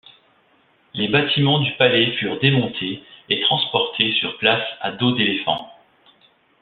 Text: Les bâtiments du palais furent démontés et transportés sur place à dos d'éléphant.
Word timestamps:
Les 0.95 1.09
bâtiments 1.09 1.59
du 1.59 1.73
palais 1.73 2.11
furent 2.13 2.39
démontés 2.39 3.03
et 3.29 3.39
transportés 3.41 4.13
sur 4.13 4.35
place 4.39 4.67
à 4.79 4.93
dos 4.93 5.11
d'éléphant. 5.11 5.69